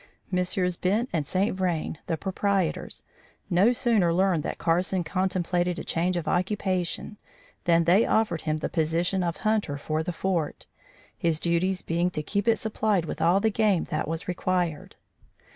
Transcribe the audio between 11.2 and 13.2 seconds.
duties being to keep it supplied